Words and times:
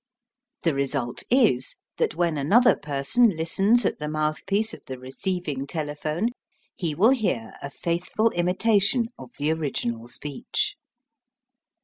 The 0.63 0.73
result 0.73 1.21
is, 1.29 1.75
that 1.97 2.15
when 2.15 2.35
another 2.35 2.75
person 2.75 3.37
listens 3.37 3.85
at 3.85 3.99
the 3.99 4.09
mouthpiece 4.09 4.73
of 4.73 4.81
the 4.87 4.97
receiving 4.97 5.67
telephone, 5.67 6.29
he 6.75 6.95
will 6.95 7.11
hear 7.11 7.53
a 7.61 7.69
faithful 7.69 8.31
imitation 8.31 9.09
of 9.19 9.29
the 9.37 9.51
original 9.53 10.07
speech. 10.07 10.75